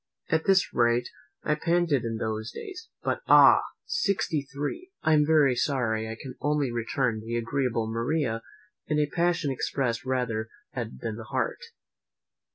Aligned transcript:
At 0.29 0.45
this 0.45 0.73
rate 0.73 1.09
I 1.43 1.53
panted 1.53 2.05
in 2.05 2.17
those 2.17 2.51
days; 2.51 2.89
but 3.03 3.21
ah! 3.27 3.61
sixty 3.85 4.41
three! 4.51 4.89
I 5.03 5.13
am 5.13 5.27
very 5.27 5.55
sorry 5.55 6.09
I 6.09 6.17
can 6.19 6.33
only 6.41 6.71
return 6.71 7.19
the 7.23 7.37
agreeable 7.37 7.85
Maria 7.87 8.41
a 8.89 9.07
passion 9.15 9.51
expressed 9.51 10.03
rather 10.03 10.49
from 10.73 10.73
the 10.73 10.79
head 10.79 10.99
than 11.01 11.15
the 11.17 11.25
heart. 11.25 11.59